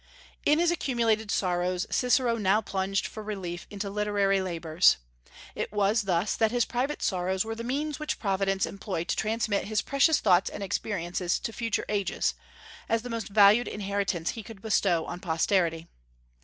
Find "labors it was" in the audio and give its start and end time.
4.41-6.05